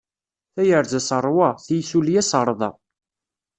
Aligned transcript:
Tayerza 0.53 0.99
s 1.07 1.09
ṛṛwa, 1.23 1.49
tissulya 1.65 2.21
s 2.29 2.31
ṛṛḍa. 2.47 2.71